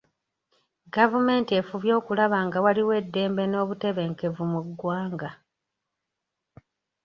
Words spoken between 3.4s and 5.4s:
n'obutebenkevu mu ggwanga.